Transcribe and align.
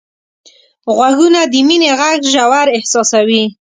غوږونه 0.95 1.41
د 1.51 1.53
مینې 1.67 1.91
غږ 1.99 2.19
ژور 2.33 2.67
احساسوي 2.77 3.43